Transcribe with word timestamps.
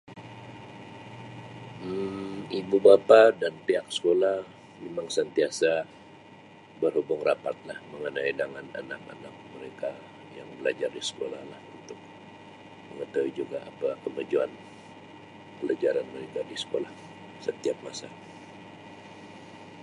Um 1.85 1.89
Um 1.93 2.35
ibu 2.59 2.77
bapa 2.87 3.21
dan 3.41 3.53
pihak 3.69 3.87
sekolah 3.97 4.37
memang 4.83 5.07
sentiasa 5.17 5.73
berhubung 6.81 7.21
rapat 7.29 7.55
lah 7.69 7.77
mengenai 7.93 8.31
dengan 8.41 8.65
anak-anak 8.81 9.33
mereka 9.53 9.91
yang 10.37 10.49
belajar 10.57 10.89
disekolah 10.97 11.41
lah 11.51 11.61
untuk 11.77 11.99
mengetahui 12.89 13.29
juga 13.39 13.57
apa 13.71 13.89
kemajuan 14.03 14.49
pelajaran 15.61 16.07
mereka 16.17 16.39
di 16.49 16.55
sekolah 16.63 16.89
setiap 17.45 17.77
masa. 17.85 18.09